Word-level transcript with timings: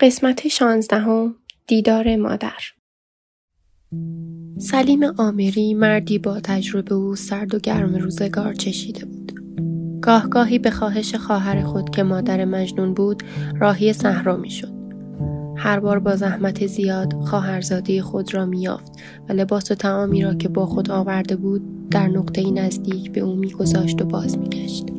قسمت 0.00 0.48
شانزدهم 0.48 1.34
دیدار 1.66 2.16
مادر 2.16 2.62
سلیم 4.58 5.04
آمری 5.04 5.74
مردی 5.74 6.18
با 6.18 6.40
تجربه 6.40 6.94
او 6.94 7.16
سرد 7.16 7.54
و 7.54 7.58
گرم 7.58 7.94
روزگار 7.94 8.54
چشیده 8.54 9.04
بود. 9.04 9.32
گاهگاهی 10.02 10.58
به 10.58 10.70
خواهش 10.70 11.14
خواهر 11.14 11.62
خود 11.62 11.90
که 11.90 12.02
مادر 12.02 12.44
مجنون 12.44 12.94
بود 12.94 13.22
راهی 13.60 13.92
صحرا 13.92 14.36
می‌شد. 14.36 14.74
هر 15.56 15.80
بار 15.80 15.98
با 15.98 16.16
زحمت 16.16 16.66
زیاد 16.66 17.12
خواهرزاده 17.12 18.02
خود 18.02 18.34
را 18.34 18.46
میافت 18.46 18.92
و 19.28 19.32
لباس 19.32 19.70
و 19.70 19.74
تعامی 19.74 20.22
را 20.22 20.34
که 20.34 20.48
با 20.48 20.66
خود 20.66 20.90
آورده 20.90 21.36
بود 21.36 21.88
در 21.90 22.08
نقطه 22.08 22.50
نزدیک 22.50 23.12
به 23.12 23.20
او 23.20 23.34
میگذاشت 23.34 24.02
و 24.02 24.04
باز 24.04 24.38
میگشت. 24.38 24.93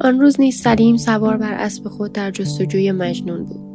آن 0.00 0.20
روز 0.20 0.40
نیز 0.40 0.60
سلیم 0.60 0.96
سوار 0.96 1.36
بر 1.36 1.54
اسب 1.54 1.88
خود 1.88 2.12
در 2.12 2.30
جستجوی 2.30 2.92
مجنون 2.92 3.44
بود 3.44 3.66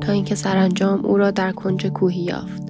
تا 0.00 0.12
اینکه 0.12 0.34
سرانجام 0.34 1.06
او 1.06 1.16
را 1.16 1.30
در 1.30 1.52
کنج 1.52 1.86
کوهی 1.86 2.20
یافت. 2.20 2.62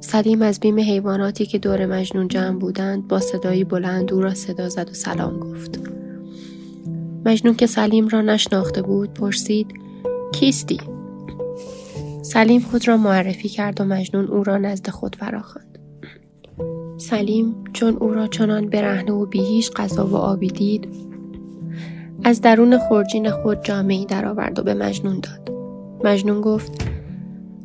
سلیم 0.00 0.42
از 0.42 0.60
بیم 0.60 0.78
حیواناتی 0.78 1.46
که 1.46 1.58
دور 1.58 1.86
مجنون 1.86 2.28
جمع 2.28 2.58
بودند 2.58 3.08
با 3.08 3.20
صدایی 3.20 3.64
بلند 3.64 4.12
او 4.12 4.20
را 4.20 4.34
صدا 4.34 4.68
زد 4.68 4.90
و 4.90 4.94
سلام 4.94 5.38
گفت. 5.38 5.80
مجنون 7.26 7.54
که 7.54 7.66
سلیم 7.66 8.08
را 8.08 8.20
نشناخته 8.20 8.82
بود 8.82 9.14
پرسید 9.14 9.66
کیستی؟ 10.32 10.80
سلیم 12.22 12.60
خود 12.60 12.88
را 12.88 12.96
معرفی 12.96 13.48
کرد 13.48 13.80
و 13.80 13.84
مجنون 13.84 14.28
او 14.28 14.44
را 14.44 14.58
نزد 14.58 14.90
خود 14.90 15.16
فراخواند. 15.16 15.78
سلیم 16.98 17.54
چون 17.72 17.96
او 17.96 18.08
را 18.08 18.26
چنان 18.26 18.68
برهنه 18.68 19.12
و 19.12 19.26
بیهیش 19.26 19.70
غذا 19.70 20.06
و 20.06 20.16
آبی 20.16 20.48
دید 20.48 21.11
از 22.24 22.40
درون 22.40 22.78
خورجین 22.78 23.30
خود 23.30 23.64
جامعی 23.64 24.06
درآورد 24.06 24.58
و 24.58 24.62
به 24.62 24.74
مجنون 24.74 25.20
داد. 25.20 25.52
مجنون 26.04 26.40
گفت 26.40 26.88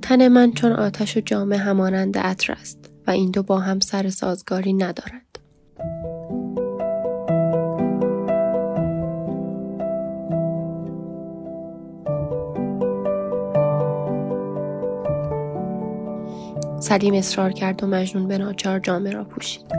تن 0.02 0.28
من 0.28 0.52
چون 0.52 0.72
آتش 0.72 1.18
و 1.18 1.20
جامه 1.20 1.58
همانند 1.58 2.18
عطر 2.18 2.54
است 2.54 2.90
و 3.08 3.12
این 3.12 3.32
دو 3.32 3.44
با 3.44 3.60
هم 3.60 3.80
سر 3.80 4.10
سازگاری 4.10 4.74
ندارد. 4.74 5.22
سلیم 16.80 17.14
اصرار 17.14 17.52
کرد 17.52 17.84
و 17.84 17.88
مجنون 17.88 18.28
به 18.28 18.38
ناچار 18.38 18.80
جامه 18.80 19.12
را 19.12 19.24
پوشید. 19.24 19.77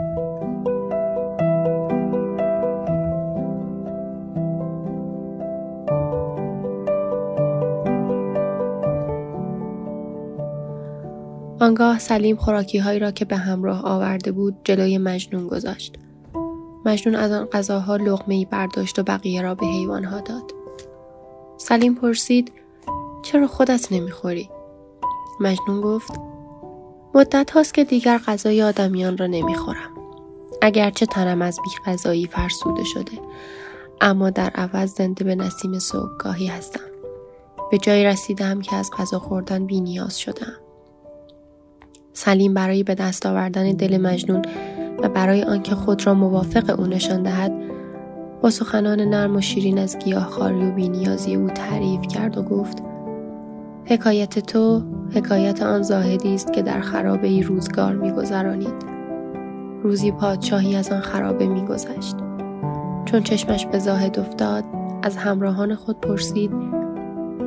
آنگاه 11.69 11.99
سلیم 11.99 12.35
خوراکی 12.35 12.77
هایی 12.77 12.99
را 12.99 13.11
که 13.11 13.25
به 13.25 13.35
همراه 13.35 13.85
آورده 13.85 14.31
بود 14.31 14.55
جلوی 14.63 14.97
مجنون 14.97 15.47
گذاشت. 15.47 15.95
مجنون 16.85 17.15
از 17.15 17.31
آن 17.31 17.45
غذاها 17.45 17.95
لغمه 17.95 18.35
ای 18.35 18.45
برداشت 18.45 18.99
و 18.99 19.03
بقیه 19.03 19.41
را 19.41 19.55
به 19.55 19.65
حیوانها 19.65 20.19
داد. 20.19 20.53
سلیم 21.57 21.95
پرسید 21.95 22.51
چرا 23.21 23.47
خودت 23.47 23.91
نمی‌خوری؟ 23.91 24.49
مجنون 25.39 25.81
گفت 25.81 26.11
مدت 27.15 27.51
هاست 27.51 27.73
که 27.73 27.83
دیگر 27.83 28.17
غذای 28.17 28.63
آدمیان 28.63 29.17
را 29.17 29.27
نمی‌خورم. 29.27 29.91
اگرچه 30.61 31.05
تنم 31.05 31.41
از 31.41 31.59
بی 31.63 31.91
غذایی 31.91 32.27
فرسوده 32.27 32.83
شده 32.83 33.19
اما 34.01 34.29
در 34.29 34.49
عوض 34.49 34.93
زنده 34.93 35.23
به 35.23 35.35
نسیم 35.35 35.79
صبحگاهی 35.79 36.47
هستم. 36.47 36.89
به 37.71 37.77
جایی 37.77 38.05
رسیدم 38.05 38.61
که 38.61 38.75
از 38.75 38.91
غذا 38.97 39.19
خوردن 39.19 39.65
بی 39.65 39.81
نیاز 39.81 40.19
شدم. 40.19 40.53
سلیم 42.19 42.53
برای 42.53 42.83
به 42.83 42.95
دست 42.95 43.25
آوردن 43.25 43.71
دل 43.71 43.97
مجنون 43.97 44.41
و 45.03 45.09
برای 45.09 45.43
آنکه 45.43 45.75
خود 45.75 46.07
را 46.07 46.13
موافق 46.13 46.79
او 46.79 46.85
نشان 46.85 47.23
دهد 47.23 47.51
با 48.41 48.49
سخنان 48.49 49.01
نرم 49.01 49.35
و 49.35 49.41
شیرین 49.41 49.77
از 49.77 49.97
خاری 50.29 50.65
و 50.65 50.71
بینیازی 50.71 51.35
او 51.35 51.49
تعریف 51.49 52.01
کرد 52.01 52.37
و 52.37 52.43
گفت 52.43 52.83
حکایت 53.85 54.39
تو 54.39 54.83
حکایت 55.13 55.61
آن 55.61 55.81
زاهدی 55.81 56.35
است 56.35 56.53
که 56.53 56.61
در 56.61 56.81
خرابه 56.81 57.27
ای 57.27 57.43
روزگار 57.43 57.95
میگذرانید. 57.95 58.85
روزی 59.83 60.11
پادشاهی 60.11 60.75
از 60.75 60.91
آن 60.91 61.01
خرابه 61.01 61.47
میگذشت. 61.47 62.15
چون 63.05 63.23
چشمش 63.23 63.65
به 63.65 63.79
زاهد 63.79 64.19
افتاد 64.19 64.63
از 65.03 65.17
همراهان 65.17 65.75
خود 65.75 66.01
پرسید 66.01 66.51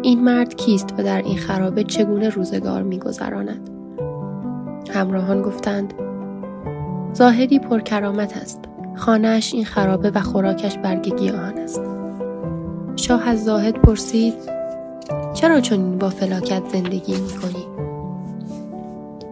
این 0.02 0.24
مرد 0.24 0.56
کیست 0.56 0.94
و 0.98 1.02
در 1.02 1.22
این 1.22 1.36
خرابه 1.36 1.84
چگونه 1.84 2.28
روزگار 2.28 2.82
میگذراند؟ 2.82 3.71
همراهان 4.92 5.42
گفتند 5.42 5.94
زاهدی 7.12 7.58
پرکرامت 7.58 8.36
است 8.36 8.60
خانهاش 8.96 9.54
این 9.54 9.64
خرابه 9.64 10.10
و 10.10 10.20
خوراکش 10.20 10.78
برگ 10.78 11.14
گیاهان 11.18 11.58
است 11.58 11.80
شاه 12.96 13.28
از 13.28 13.44
زاهد 13.44 13.74
پرسید 13.74 14.34
چرا 15.34 15.60
چون 15.60 15.98
با 15.98 16.10
فلاکت 16.10 16.62
زندگی 16.72 17.12
می 17.12 17.28
کنی؟ 17.28 17.66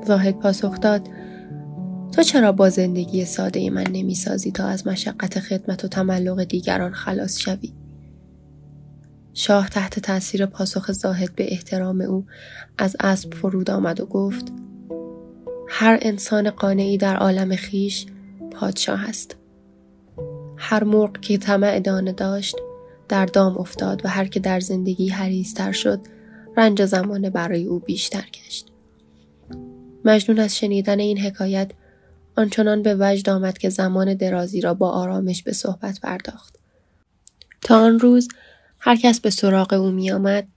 زاهد 0.07 0.39
پاسخ 0.39 0.81
داد 0.81 1.09
تو 2.13 2.23
چرا 2.23 2.53
با 2.53 2.71
زندگی 2.71 3.25
ساده 3.25 3.71
من 3.71 3.87
نمی 3.93 4.15
سازی 4.15 4.53
تا 4.53 4.67
از 4.67 4.87
مشقت 4.87 5.41
خدمت 5.41 5.85
و 5.85 5.89
تملق 5.89 6.45
دیگران 6.45 6.93
خلاص 6.93 7.39
شوی؟ 7.39 7.73
شاه 9.33 9.69
تحت 9.69 9.99
تاثیر 9.99 10.47
پاسخ 10.47 10.93
زاهد 10.93 11.35
به 11.37 11.53
احترام 11.53 12.01
او 12.01 12.27
از 12.79 12.97
اسب 13.01 13.35
فرود 13.35 13.71
آمد 13.71 14.01
و 14.01 14.07
گفت 14.07 14.53
هر 15.73 15.99
انسان 16.03 16.51
قانعی 16.51 16.99
در 16.99 17.17
عالم 17.17 17.57
خیش 17.57 18.07
پادشاه 18.51 19.09
است. 19.09 19.37
هر 20.57 20.85
مرغ 20.85 21.21
که 21.21 21.39
طمع 21.39 21.81
دانه 21.81 22.13
داشت 22.13 22.57
در 23.09 23.27
دام 23.27 23.59
افتاد 23.59 24.05
و 24.05 24.09
هر 24.09 24.25
که 24.25 24.41
در 24.41 24.61
زندگی 24.61 25.09
حریستر 25.09 25.73
شد 25.73 26.01
رنج 26.57 26.85
زمان 26.85 27.31
برای 27.31 27.65
او 27.65 27.79
بیشتر 27.79 28.25
گشت. 28.35 28.67
مجنون 30.05 30.39
از 30.39 30.57
شنیدن 30.57 30.99
این 30.99 31.19
حکایت 31.19 31.71
آنچنان 32.37 32.83
به 32.83 32.97
وجد 32.99 33.31
آمد 33.31 33.59
که 33.59 33.69
زمان 33.69 34.15
درازی 34.15 34.61
را 34.61 34.75
با 34.75 34.91
آرامش 34.91 35.43
به 35.43 35.53
صحبت 35.53 36.01
پرداخت. 36.01 36.57
تا 37.63 37.81
آن 37.81 37.99
روز 37.99 38.29
هر 38.79 38.97
کس 38.97 39.21
به 39.21 39.31
سراغ 39.31 39.73
او 39.73 39.91
می 39.91 40.11
آمد 40.11 40.49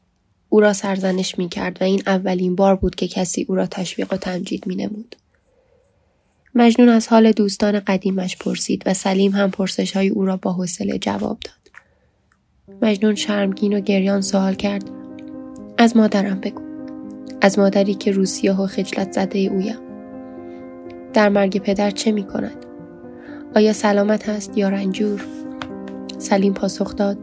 او 0.53 0.59
را 0.59 0.73
سرزنش 0.73 1.37
می 1.37 1.49
کرد 1.49 1.81
و 1.81 1.83
این 1.83 2.03
اولین 2.07 2.55
بار 2.55 2.75
بود 2.75 2.95
که 2.95 3.07
کسی 3.07 3.45
او 3.49 3.55
را 3.55 3.65
تشویق 3.65 4.13
و 4.13 4.17
تمجید 4.17 4.67
می 4.67 4.75
نمود. 4.75 5.15
مجنون 6.55 6.89
از 6.89 7.07
حال 7.07 7.31
دوستان 7.31 7.79
قدیمش 7.79 8.37
پرسید 8.37 8.83
و 8.85 8.93
سلیم 8.93 9.31
هم 9.31 9.51
پرسش 9.51 9.91
های 9.91 10.09
او 10.09 10.25
را 10.25 10.37
با 10.37 10.53
حوصله 10.53 10.97
جواب 10.97 11.37
داد. 11.39 11.71
مجنون 12.81 13.15
شرمگین 13.15 13.77
و 13.77 13.79
گریان 13.79 14.21
سوال 14.21 14.53
کرد 14.53 14.89
از 15.77 15.97
مادرم 15.97 16.39
بگو. 16.39 16.61
از 17.41 17.59
مادری 17.59 17.93
که 17.93 18.11
روسیاه 18.11 18.63
و 18.63 18.67
خجلت 18.67 19.11
زده 19.11 19.39
اویم. 19.39 19.79
در 21.13 21.29
مرگ 21.29 21.57
پدر 21.57 21.91
چه 21.91 22.11
می 22.11 22.23
کند؟ 22.23 22.65
آیا 23.55 23.73
سلامت 23.73 24.29
هست 24.29 24.57
یا 24.57 24.69
رنجور؟ 24.69 25.25
سلیم 26.17 26.53
پاسخ 26.53 26.95
داد 26.95 27.17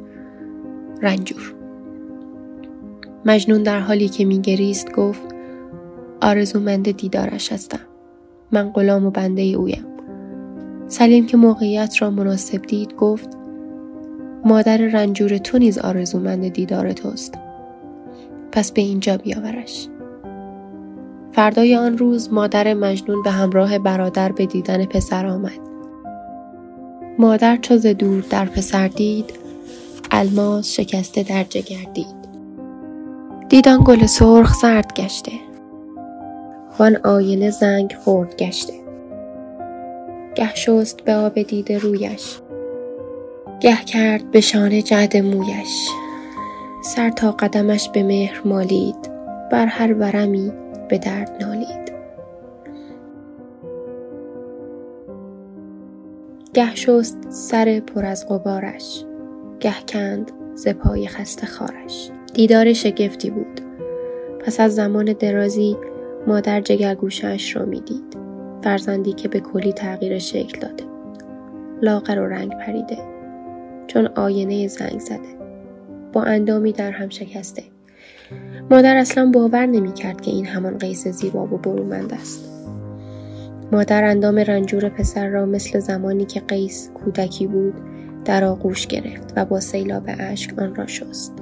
رنجور. 1.02 1.59
مجنون 3.24 3.62
در 3.62 3.80
حالی 3.80 4.08
که 4.08 4.24
میگریست 4.24 4.92
گفت 4.92 5.22
آرزومند 6.22 6.90
دیدارش 6.90 7.52
هستم. 7.52 7.80
من 8.52 8.70
غلام 8.70 9.06
و 9.06 9.10
بنده 9.10 9.42
اویم. 9.42 9.84
سلیم 10.88 11.26
که 11.26 11.36
موقعیت 11.36 12.02
را 12.02 12.10
مناسب 12.10 12.62
دید 12.62 12.94
گفت 12.94 13.28
مادر 14.44 14.76
رنجور 14.76 15.38
تو 15.38 15.58
نیز 15.58 15.78
آرزومند 15.78 16.48
دیدار 16.48 16.92
توست. 16.92 17.34
پس 18.52 18.72
به 18.72 18.82
اینجا 18.82 19.16
بیاورش. 19.16 19.88
فردای 21.32 21.76
آن 21.76 21.98
روز 21.98 22.32
مادر 22.32 22.74
مجنون 22.74 23.22
به 23.22 23.30
همراه 23.30 23.78
برادر 23.78 24.32
به 24.32 24.46
دیدن 24.46 24.84
پسر 24.84 25.26
آمد. 25.26 25.60
مادر 27.18 27.56
چو 27.56 27.76
دور 27.76 28.24
در 28.30 28.44
پسر 28.44 28.88
دید 28.88 29.32
الماس 30.10 30.72
شکسته 30.72 31.22
در 31.22 31.44
جگر 31.44 31.84
دید. 31.94 32.19
دیدان 33.50 33.80
گل 33.84 34.06
سرخ 34.06 34.54
زرد 34.54 34.92
گشته. 34.94 35.32
وان 36.78 36.96
آینه 36.96 37.50
زنگ 37.50 37.96
خورد 38.04 38.36
گشته. 38.36 38.72
گه 40.34 40.54
شست 40.54 41.00
به 41.00 41.14
آب 41.14 41.42
دیده 41.42 41.78
رویش. 41.78 42.40
گه 43.60 43.76
کرد 43.76 44.30
به 44.30 44.40
شانه 44.40 44.82
جعد 44.82 45.16
مویش. 45.16 45.88
سر 46.84 47.10
تا 47.10 47.32
قدمش 47.32 47.88
به 47.88 48.02
مهر 48.02 48.40
مالید. 48.44 49.10
بر 49.50 49.66
هر 49.66 49.94
ورمی 49.94 50.52
به 50.88 50.98
درد 50.98 51.36
نالید. 51.40 51.92
گه 56.54 56.74
شست 56.74 57.18
سر 57.30 57.80
پر 57.80 58.04
از 58.06 58.28
غبارش. 58.28 59.04
گه 59.60 59.74
کند 59.88 60.32
ز 60.54 60.68
پای 60.68 61.08
خسته 61.08 61.46
خارش. 61.46 62.10
دیدار 62.34 62.72
شگفتی 62.72 63.30
بود. 63.30 63.60
پس 64.38 64.60
از 64.60 64.74
زمان 64.74 65.04
درازی 65.04 65.76
مادر 66.26 66.60
جگرگوشش 66.60 67.56
را 67.56 67.64
می‌دید. 67.64 68.16
فرزندی 68.62 69.12
که 69.12 69.28
به 69.28 69.40
کلی 69.40 69.72
تغییر 69.72 70.18
شکل 70.18 70.60
داده. 70.60 70.84
لاغر 71.82 72.18
و 72.18 72.26
رنگ 72.26 72.52
پریده. 72.52 72.98
چون 73.86 74.06
آینه 74.06 74.68
زنگ 74.68 74.98
زده. 74.98 75.40
با 76.12 76.22
اندامی 76.22 76.72
در 76.72 76.90
هم 76.90 77.08
شکسته. 77.08 77.62
مادر 78.70 78.96
اصلا 78.96 79.30
باور 79.34 79.66
نمی 79.66 79.92
کرد 79.92 80.20
که 80.20 80.30
این 80.30 80.46
همان 80.46 80.78
قیس 80.78 81.08
زیبا 81.08 81.44
و 81.44 81.58
برومند 81.58 82.12
است. 82.12 82.50
مادر 83.72 84.04
اندام 84.04 84.38
رنجور 84.38 84.88
پسر 84.88 85.28
را 85.28 85.46
مثل 85.46 85.78
زمانی 85.78 86.24
که 86.24 86.40
قیس 86.40 86.90
کودکی 86.94 87.46
بود 87.46 87.74
در 88.24 88.44
آغوش 88.44 88.86
گرفت 88.86 89.32
و 89.36 89.44
با 89.44 89.60
سیلاب 89.60 90.04
اشک 90.18 90.58
آن 90.58 90.74
را 90.74 90.86
شست. 90.86 91.39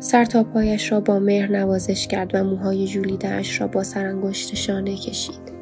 سر 0.00 0.24
تا 0.24 0.44
پایش 0.44 0.92
را 0.92 1.00
با 1.00 1.18
مهر 1.18 1.52
نوازش 1.52 2.06
کرد 2.06 2.34
و 2.34 2.44
موهای 2.44 2.86
جولیدهاش 2.86 3.60
را 3.60 3.66
با 3.66 3.82
سرانگشت 3.82 4.54
شانه 4.54 4.96
کشید. 4.96 5.52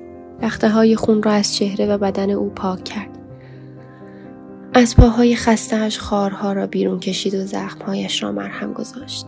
لخته 0.43 0.69
های 0.69 0.97
خون 0.97 1.23
را 1.23 1.33
از 1.33 1.55
چهره 1.55 1.87
و 1.87 1.99
بدن 1.99 2.31
او 2.31 2.49
پاک 2.49 2.85
کرد. 2.85 3.19
از 4.75 4.97
پاهای 4.97 5.37
خستهاش 5.37 5.99
خارها 5.99 6.53
را 6.53 6.67
بیرون 6.67 7.01
کشید 7.01 7.35
و 7.35 7.45
زخمهایش 7.47 8.23
را 8.23 8.33
مرهم 8.33 8.73
گذاشت. 8.73 9.27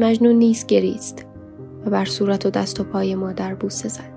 مجنون 0.00 0.34
نیست 0.36 0.66
گریست 0.66 1.26
و 1.86 1.90
بر 1.90 2.04
صورت 2.04 2.46
و 2.46 2.50
دست 2.50 2.80
و 2.80 2.84
پای 2.84 3.14
مادر 3.14 3.54
بوسه 3.54 3.88
زد. 3.88 4.14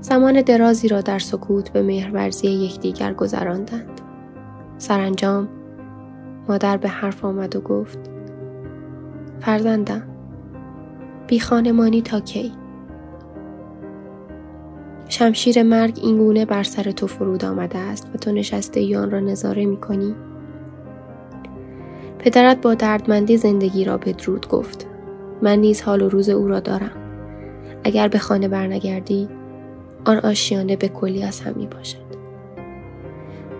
زمان 0.00 0.42
درازی 0.42 0.88
را 0.88 1.00
در 1.00 1.18
سکوت 1.18 1.70
به 1.70 1.82
مهرورزی 1.82 2.48
یکدیگر 2.48 3.14
گذراندند. 3.14 4.00
سرانجام 4.78 5.48
مادر 6.48 6.76
به 6.76 6.88
حرف 6.88 7.24
آمد 7.24 7.56
و 7.56 7.60
گفت 7.60 8.17
فرزندم. 9.40 10.02
بی 11.26 11.40
خانمانی 11.40 12.02
تا 12.02 12.20
کی؟ 12.20 12.52
شمشیر 15.08 15.62
مرگ 15.62 15.98
اینگونه 16.02 16.44
بر 16.44 16.62
سر 16.62 16.82
تو 16.82 17.06
فرود 17.06 17.44
آمده 17.44 17.78
است 17.78 18.10
و 18.14 18.18
تو 18.18 18.32
نشسته 18.32 18.80
یان 18.80 19.10
را 19.10 19.20
نظاره 19.20 19.66
می 19.66 19.76
کنی؟ 19.76 20.14
پدرت 22.18 22.60
با 22.60 22.74
دردمندی 22.74 23.36
زندگی 23.36 23.84
را 23.84 23.98
بدرود 23.98 24.48
گفت. 24.48 24.86
من 25.42 25.58
نیز 25.58 25.82
حال 25.82 26.02
و 26.02 26.08
روز 26.08 26.28
او 26.28 26.48
را 26.48 26.60
دارم. 26.60 26.90
اگر 27.84 28.08
به 28.08 28.18
خانه 28.18 28.48
برنگردی 28.48 29.28
آن 30.04 30.16
آشیانه 30.16 30.76
به 30.76 30.88
کلی 30.88 31.24
از 31.24 31.40
هم 31.40 31.54
می 31.56 31.66
باشد. 31.66 32.08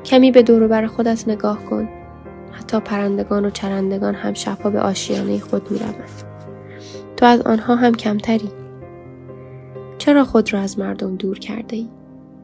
کمی 0.04 0.30
به 0.30 0.42
دور 0.42 0.68
بر 0.68 0.86
خودت 0.86 1.28
نگاه 1.28 1.64
کن. 1.64 1.88
حتی 2.52 2.80
پرندگان 2.80 3.44
و 3.44 3.50
چرندگان 3.50 4.14
هم 4.14 4.34
شبها 4.34 4.70
به 4.70 4.80
آشیانه 4.80 5.38
خود 5.38 5.70
می 5.70 5.78
روند. 5.78 6.28
تو 7.16 7.26
از 7.26 7.40
آنها 7.40 7.76
هم 7.76 7.94
کمتری 7.94 8.50
چرا 9.98 10.24
خود 10.24 10.52
را 10.52 10.60
از 10.60 10.78
مردم 10.78 11.16
دور 11.16 11.38
کرده 11.38 11.76
ای؟ 11.76 11.88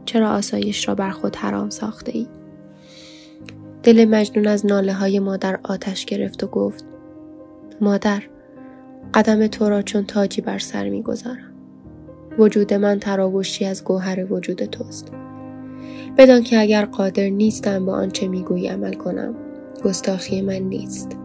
چرا 0.05 0.31
آسایش 0.31 0.89
را 0.89 0.95
بر 0.95 1.11
خود 1.11 1.37
حرام 1.37 1.71
ساخته 1.71 2.13
ای؟ 2.13 2.27
دل 3.83 4.05
مجنون 4.05 4.47
از 4.47 4.67
ناله 4.67 4.93
های 4.93 5.19
مادر 5.19 5.59
آتش 5.63 6.05
گرفت 6.05 6.45
و 6.45 6.47
گفت 6.47 6.85
مادر 7.81 8.23
قدم 9.15 9.47
تو 9.47 9.69
را 9.69 9.83
چون 9.83 10.05
تاجی 10.05 10.41
بر 10.41 10.59
سر 10.59 10.89
می 10.89 11.03
گذارم. 11.03 11.53
وجود 12.39 12.75
من 12.75 12.99
تراوشی 12.99 13.65
از 13.65 13.85
گوهر 13.85 14.33
وجود 14.33 14.65
توست. 14.65 15.13
بدان 16.19 16.43
که 16.43 16.61
اگر 16.61 16.85
قادر 16.85 17.29
نیستم 17.29 17.87
با 17.87 17.93
آنچه 17.93 18.29
می‌گویی 18.29 18.69
عمل 18.69 18.95
کنم 18.95 19.35
گستاخی 19.85 20.43
من 20.43 20.55
نیست. 20.55 21.17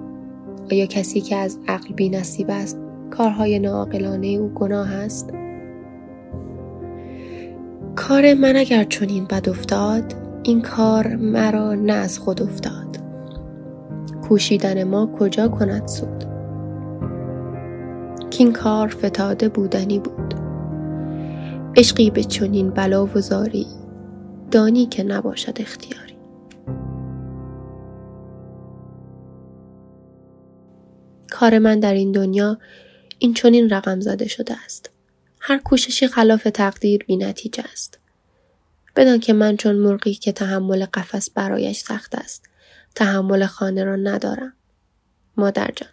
آیا 0.71 0.85
کسی 0.85 1.21
که 1.21 1.35
از 1.35 1.59
عقل 1.67 1.93
بی 1.93 2.09
نصیب 2.09 2.47
است 2.49 2.79
کارهای 3.11 3.59
ناعاقلانه 3.59 4.27
او 4.27 4.49
گناه 4.49 4.93
است؟ 4.93 5.29
کار 7.95 8.33
من 8.33 8.55
اگر 8.55 8.83
چنین 8.83 9.25
بد 9.25 9.49
افتاد 9.49 10.15
این 10.43 10.61
کار 10.61 11.15
مرا 11.15 11.73
نه 11.73 11.93
از 11.93 12.19
خود 12.19 12.41
افتاد. 12.41 12.97
کوشیدن 14.27 14.83
ما 14.83 15.09
کجا 15.19 15.47
کند 15.47 15.87
سود؟ 15.87 16.23
کین 18.29 18.53
کار 18.53 18.87
فتاده 18.87 19.49
بودنی 19.49 19.99
بود. 19.99 20.33
عشقی 21.77 22.09
به 22.09 22.23
چنین 22.23 22.69
بلا 22.69 23.05
و 23.05 23.19
زاری 23.19 23.67
دانی 24.51 24.85
که 24.85 25.03
نباشد 25.03 25.61
اختیاری 25.61 26.08
کار 31.39 31.59
من 31.59 31.79
در 31.79 31.93
این 31.93 32.11
دنیا 32.11 32.57
این 33.19 33.33
چنین 33.33 33.69
رقم 33.69 33.99
زده 33.99 34.27
شده 34.27 34.55
است 34.65 34.89
هر 35.39 35.57
کوششی 35.57 36.07
خلاف 36.07 36.43
تقدیر 36.43 37.03
بی 37.03 37.17
نتیجه 37.17 37.63
است. 37.71 37.99
بدان 38.95 39.19
که 39.19 39.33
من 39.33 39.57
چون 39.57 39.75
مرغی 39.75 40.13
که 40.13 40.31
تحمل 40.31 40.85
قفس 40.85 41.29
برایش 41.29 41.79
سخت 41.79 42.15
است. 42.15 42.49
تحمل 42.95 43.45
خانه 43.45 43.83
را 43.83 43.95
ندارم. 43.95 44.53
مادر 45.37 45.71
جان. 45.75 45.89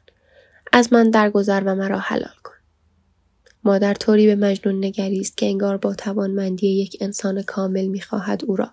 از 0.73 0.93
من 0.93 1.11
درگذر 1.11 1.63
و 1.67 1.75
مرا 1.75 1.99
حلال 1.99 2.37
کن. 2.43 2.55
مادر 3.65 3.95
طوری 3.95 4.27
به 4.27 4.37
مجنون 4.37 4.85
نگریست 4.85 5.37
که 5.37 5.47
انگار 5.47 5.77
با 5.77 5.95
توانمندی 5.95 6.69
یک 6.69 6.97
انسان 7.01 7.43
کامل 7.43 7.87
می‌خواهد 7.87 8.45
او 8.45 8.57
را 8.57 8.71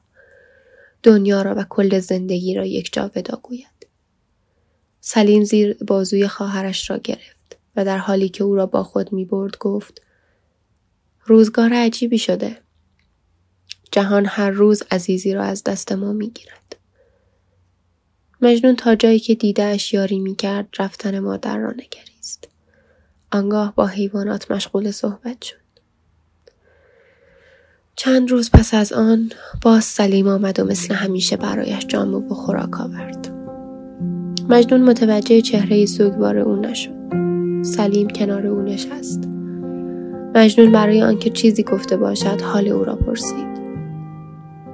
دنیا 1.04 1.42
را 1.42 1.56
و 1.58 1.66
کل 1.70 2.00
زندگی 2.00 2.56
را 2.56 2.66
یک 2.66 2.94
جا 2.94 3.12
ودا 3.16 3.40
گوید. 3.44 3.73
سلیم 5.06 5.44
زیر 5.44 5.78
بازوی 5.88 6.28
خواهرش 6.28 6.90
را 6.90 6.98
گرفت 6.98 7.58
و 7.76 7.86
در 7.86 7.98
حالی 7.98 8.30
که 8.30 8.44
او 8.44 8.56
را 8.56 8.66
با 8.66 8.84
خود 8.84 9.14
می 9.14 9.26
برد 9.26 9.58
گفت 9.58 10.02
روزگار 11.26 11.74
عجیبی 11.74 12.18
شده. 12.18 12.58
جهان 13.92 14.26
هر 14.26 14.50
روز 14.50 14.84
عزیزی 14.92 15.34
را 15.34 15.44
از 15.44 15.64
دست 15.64 15.92
ما 15.92 16.14
می 16.14 16.30
گیرد. 16.30 16.76
مجنون 18.42 18.76
تا 18.76 18.96
جایی 18.96 19.20
که 19.20 19.36
دیدهش 19.36 19.94
یاری 19.94 20.20
می 20.20 20.36
کرد 20.36 20.68
رفتن 20.80 21.20
مادر 21.20 21.58
را 21.58 21.72
نگریست. 21.72 22.48
آنگاه 23.32 23.76
با 23.76 23.88
حیوانات 23.88 24.52
مشغول 24.52 24.92
صحبت 24.92 25.42
شد. 25.42 25.58
چند 27.96 28.32
روز 28.32 28.52
پس 28.52 28.74
از 28.74 28.94
آن 28.94 29.32
باز 29.62 29.84
سلیم 29.84 30.28
آمد 30.28 30.60
و 30.60 30.64
مثل 30.66 30.94
همیشه 30.94 31.38
برایش 31.38 31.86
جام 31.88 32.14
و 32.14 32.36
خوراک 32.36 32.82
آورد. 32.82 33.33
مجنون 34.50 34.82
متوجه 34.82 35.42
چهره 35.42 35.86
سوگوار 35.86 36.38
او 36.38 36.56
نشد. 36.56 37.04
سلیم 37.62 38.08
کنار 38.08 38.48
او 38.48 38.62
نشست. 38.62 39.34
مجنون 40.36 40.72
برای 40.72 41.04
آنکه 41.04 41.30
چیزی 41.30 41.64
گفته 41.64 41.98
باشد 41.98 42.42
حال 42.42 42.68
او 42.68 42.84
را 42.84 42.96
پرسید 42.96 43.54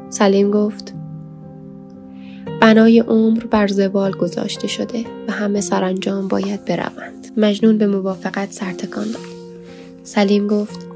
سلیم 0.09 0.51
گفت 0.51 0.93
بنای 2.61 2.99
عمر 2.99 3.45
بر 3.45 3.67
زوال 3.67 4.11
گذاشته 4.11 4.67
شده 4.67 5.05
و 5.27 5.31
همه 5.31 5.61
سرانجام 5.61 6.27
باید 6.27 6.65
بروند 6.65 7.27
مجنون 7.37 7.77
به 7.77 7.87
موافقت 7.87 8.51
سرتکان 8.51 9.05
داد 9.05 9.39
سلیم 10.03 10.47
گفت 10.47 10.87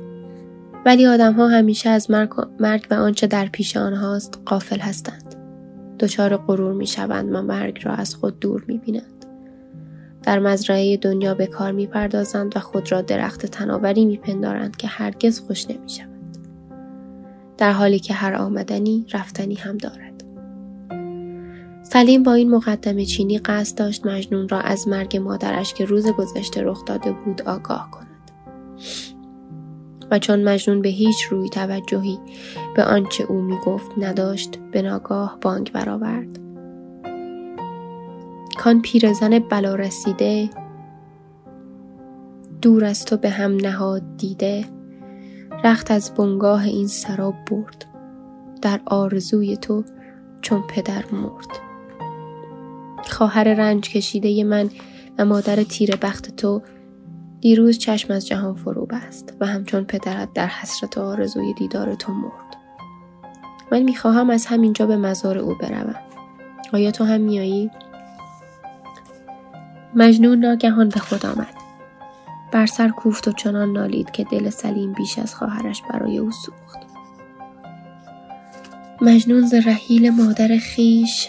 ولی 0.85 1.05
آدمها 1.05 1.47
همیشه 1.47 1.89
از 1.89 2.11
مرگ 2.59 2.85
و 2.91 2.93
آنچه 2.93 3.27
در 3.27 3.45
پیش 3.45 3.77
آنهاست 3.77 4.39
قافل 4.45 4.79
هستند 4.79 5.42
دچار 6.03 6.37
غرور 6.37 6.73
می 6.73 6.87
شوند 6.87 7.35
و 7.35 7.41
مرگ 7.41 7.85
را 7.85 7.93
از 7.93 8.15
خود 8.15 8.39
دور 8.39 8.65
می 8.67 8.77
بینند. 8.77 9.25
در 10.23 10.39
مزرعه 10.39 10.97
دنیا 10.97 11.33
به 11.33 11.47
کار 11.47 11.71
می 11.71 11.87
پردازند 11.87 12.57
و 12.57 12.59
خود 12.59 12.91
را 12.91 13.01
درخت 13.01 13.45
تناوری 13.45 14.05
می 14.05 14.17
پندارند 14.17 14.75
که 14.75 14.87
هرگز 14.87 15.39
خوش 15.39 15.69
نمی 15.69 15.89
شود. 15.89 16.09
در 17.57 17.71
حالی 17.71 17.99
که 17.99 18.13
هر 18.13 18.33
آمدنی 18.33 19.05
رفتنی 19.13 19.55
هم 19.55 19.77
دارد. 19.77 20.23
سلیم 21.83 22.23
با 22.23 22.33
این 22.33 22.51
مقدمه 22.51 23.05
چینی 23.05 23.39
قصد 23.39 23.77
داشت 23.77 24.05
مجنون 24.05 24.49
را 24.49 24.59
از 24.59 24.87
مرگ 24.87 25.17
مادرش 25.17 25.73
که 25.73 25.85
روز 25.85 26.07
گذشته 26.07 26.61
رخ 26.63 26.85
داده 26.85 27.11
بود 27.11 27.41
آگاه 27.41 27.91
کند. 27.91 28.31
و 30.13 30.19
چون 30.19 30.43
مجنون 30.43 30.81
به 30.81 30.89
هیچ 30.89 31.23
روی 31.23 31.49
توجهی 31.49 32.19
به 32.75 32.83
آنچه 32.83 33.23
او 33.23 33.41
می 33.41 33.57
گفت 33.65 33.91
نداشت 33.97 34.59
به 34.71 34.81
ناگاه 34.81 35.37
بانگ 35.41 35.71
برآورد. 35.71 36.39
کان 38.57 38.81
پیرزن 38.81 39.39
بلا 39.39 39.75
رسیده 39.75 40.49
دور 42.61 42.85
از 42.85 43.05
تو 43.05 43.17
به 43.17 43.29
هم 43.29 43.55
نهاد 43.55 44.17
دیده 44.17 44.65
رخت 45.63 45.91
از 45.91 46.13
بنگاه 46.13 46.63
این 46.63 46.87
سراب 46.87 47.35
برد 47.51 47.85
در 48.61 48.81
آرزوی 48.85 49.57
تو 49.57 49.83
چون 50.41 50.63
پدر 50.67 51.03
مرد 51.11 51.47
خواهر 53.09 53.43
رنج 53.43 53.89
کشیده 53.89 54.43
من 54.43 54.69
و 55.17 55.25
مادر 55.25 55.63
تیر 55.63 55.95
بخت 55.95 56.35
تو 56.35 56.61
دیروز 57.43 57.77
چشم 57.77 58.13
از 58.13 58.27
جهان 58.27 58.55
فرو 58.55 58.85
بست 58.85 59.33
و 59.39 59.45
همچون 59.45 59.83
پدرت 59.83 60.33
در 60.33 60.47
حسرت 60.47 60.97
آرزوی 60.97 61.53
دیدار 61.53 61.95
تو 61.95 62.13
مرد. 62.13 62.57
من 63.71 63.81
می‌خواهم 63.81 64.29
از 64.29 64.45
همینجا 64.45 64.85
به 64.85 64.97
مزار 64.97 65.37
او 65.37 65.55
بروم. 65.55 65.95
آیا 66.73 66.91
تو 66.91 67.03
هم 67.03 67.21
میایی؟ 67.21 67.71
مجنون 69.95 70.39
ناگهان 70.39 70.89
به 70.89 70.99
خود 70.99 71.25
آمد. 71.25 71.53
بر 72.51 72.65
سر 72.65 72.89
کوفت 72.89 73.27
و 73.27 73.31
چنان 73.31 73.71
نالید 73.73 74.11
که 74.11 74.23
دل 74.23 74.49
سلیم 74.49 74.93
بیش 74.93 75.19
از 75.19 75.35
خواهرش 75.35 75.81
برای 75.89 76.17
او 76.17 76.31
سوخت. 76.31 76.79
مجنون 79.01 79.47
ز 79.47 79.53
رحیل 79.53 80.09
مادر 80.09 80.57
خیش 80.57 81.27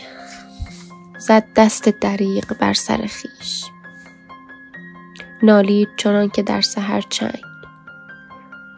زد 1.18 1.44
دست 1.56 1.88
دریق 1.88 2.59
بر 2.59 2.73
سر 2.73 3.06
خیش. 3.06 3.64
نالید 5.44 5.88
چنان 5.96 6.28
که 6.28 6.42
در 6.42 6.60
سحر 6.60 7.00
چنگ. 7.10 7.40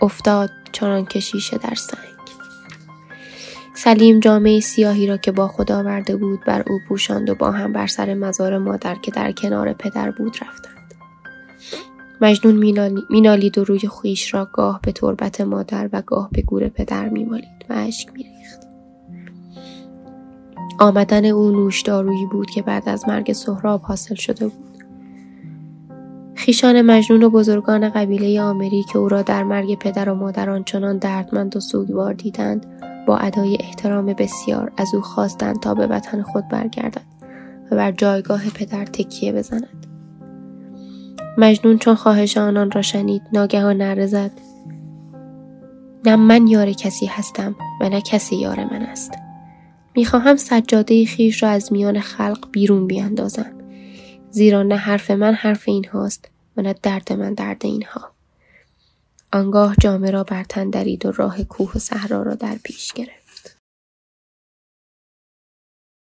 افتاد 0.02 0.50
چنان 0.72 1.04
که 1.04 1.20
شیشه 1.20 1.58
در 1.58 1.74
سنگ. 1.74 2.16
سلیم 3.74 4.20
جامعه 4.20 4.60
سیاهی 4.60 5.06
را 5.06 5.16
که 5.16 5.32
با 5.32 5.48
خود 5.48 5.72
آورده 5.72 6.16
بود 6.16 6.44
بر 6.44 6.64
او 6.70 6.80
پوشاند 6.88 7.30
و 7.30 7.34
با 7.34 7.50
هم 7.50 7.72
بر 7.72 7.86
سر 7.86 8.14
مزار 8.14 8.58
مادر 8.58 8.94
که 8.94 9.10
در 9.10 9.32
کنار 9.32 9.72
پدر 9.72 10.10
بود 10.10 10.36
رفتند. 10.36 10.94
مجنون 12.20 12.74
مینالید 13.10 13.58
و 13.58 13.64
روی 13.64 13.88
خویش 13.88 14.34
را 14.34 14.48
گاه 14.52 14.80
به 14.82 14.92
تربت 14.92 15.40
مادر 15.40 15.90
و 15.92 16.02
گاه 16.02 16.28
به 16.32 16.42
گور 16.42 16.68
پدر 16.68 17.08
میمالید 17.08 17.64
و 17.68 17.72
اشک 17.72 18.08
میریخت. 18.12 18.60
آمدن 20.78 21.24
او 21.24 21.50
نوشدارویی 21.50 22.26
بود 22.26 22.50
که 22.50 22.62
بعد 22.62 22.88
از 22.88 23.08
مرگ 23.08 23.32
سهراب 23.32 23.82
حاصل 23.82 24.14
شده 24.14 24.48
بود. 24.48 24.75
خیشان 26.46 26.82
مجنون 26.82 27.22
و 27.22 27.30
بزرگان 27.30 27.88
قبیله 27.88 28.40
آمری 28.40 28.82
که 28.92 28.98
او 28.98 29.08
را 29.08 29.22
در 29.22 29.42
مرگ 29.42 29.78
پدر 29.78 30.08
و 30.08 30.14
مادر 30.14 30.50
آنچنان 30.50 30.98
دردمند 30.98 31.56
و 31.56 31.60
سوگوار 31.60 32.12
دیدند 32.12 32.66
با 33.06 33.16
ادای 33.18 33.56
احترام 33.60 34.06
بسیار 34.06 34.72
از 34.76 34.94
او 34.94 35.00
خواستند 35.00 35.60
تا 35.60 35.74
به 35.74 35.86
وطن 35.86 36.22
خود 36.22 36.48
برگردد 36.48 37.02
و 37.70 37.76
بر 37.76 37.92
جایگاه 37.92 38.50
پدر 38.50 38.84
تکیه 38.84 39.32
بزند 39.32 39.86
مجنون 41.38 41.78
چون 41.78 41.94
خواهش 41.94 42.36
آنان 42.36 42.70
را 42.70 42.82
شنید 42.82 43.22
ناگهان 43.32 43.76
نره 43.76 44.06
زد. 44.06 44.32
نه 46.04 46.16
من 46.16 46.46
یار 46.46 46.72
کسی 46.72 47.06
هستم 47.06 47.56
و 47.80 47.88
نه 47.88 48.00
کسی 48.00 48.36
یار 48.36 48.64
من 48.64 48.82
است. 48.82 49.12
می‌خواهم 49.96 50.36
سجاده 50.36 51.04
خیش 51.04 51.42
را 51.42 51.48
از 51.48 51.72
میان 51.72 52.00
خلق 52.00 52.48
بیرون 52.52 52.86
بیاندازم. 52.86 53.52
زیرا 54.30 54.62
نه 54.62 54.76
حرف 54.76 55.10
من 55.10 55.34
حرف 55.34 55.68
این 55.68 55.84
هاست 55.84 56.35
و 56.56 56.62
نه 56.62 56.72
درد 56.82 57.12
من 57.12 57.34
درد 57.34 57.66
اینها. 57.66 58.10
آنگاه 59.32 59.76
جامعه 59.80 60.10
را 60.10 60.24
بر 60.24 60.44
تن 60.44 60.70
درید 60.70 61.06
و 61.06 61.12
راه 61.12 61.44
کوه 61.44 61.72
و 61.74 61.78
صحرا 61.78 62.22
را 62.22 62.34
در 62.34 62.58
پیش 62.64 62.92
گرفت. 62.92 63.25